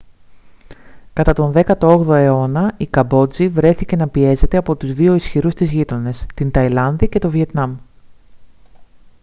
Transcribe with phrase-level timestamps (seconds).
[1.13, 6.25] κατά τον 18ο αιώνα η καμπότζη βρέθηκε να πιέζεται από τους δύο ισχυρούς της γείτονες
[6.35, 7.77] την ταϊλάνδη και το βιετνάμ